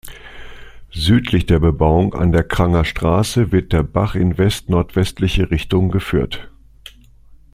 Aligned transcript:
Südlich 0.93 1.45
der 1.45 1.59
Bebauung 1.59 2.15
an 2.15 2.31
der 2.31 2.43
Cranger 2.43 2.85
Straße 2.85 3.51
wird 3.51 3.71
der 3.71 3.83
Bach 3.83 4.15
in 4.15 4.35
west-nordwestliche 4.39 5.51
Richtung 5.51 5.91
geführt. 5.91 6.49